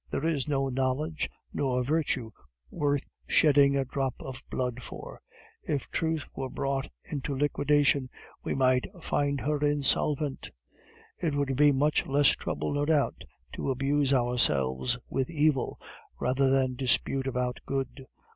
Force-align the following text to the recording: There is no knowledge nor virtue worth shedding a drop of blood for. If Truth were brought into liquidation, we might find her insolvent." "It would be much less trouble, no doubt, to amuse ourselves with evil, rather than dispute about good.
There 0.09 0.25
is 0.25 0.47
no 0.47 0.67
knowledge 0.67 1.29
nor 1.53 1.83
virtue 1.83 2.31
worth 2.71 3.05
shedding 3.27 3.77
a 3.77 3.85
drop 3.85 4.15
of 4.19 4.41
blood 4.49 4.81
for. 4.81 5.21
If 5.61 5.91
Truth 5.91 6.25
were 6.35 6.49
brought 6.49 6.87
into 7.03 7.35
liquidation, 7.37 8.09
we 8.43 8.55
might 8.55 8.87
find 8.99 9.41
her 9.41 9.59
insolvent." 9.63 10.49
"It 11.19 11.35
would 11.35 11.55
be 11.55 11.71
much 11.71 12.07
less 12.07 12.29
trouble, 12.29 12.73
no 12.73 12.85
doubt, 12.85 13.25
to 13.53 13.69
amuse 13.69 14.11
ourselves 14.11 14.97
with 15.07 15.29
evil, 15.29 15.79
rather 16.19 16.49
than 16.49 16.73
dispute 16.73 17.27
about 17.27 17.59
good. 17.67 18.07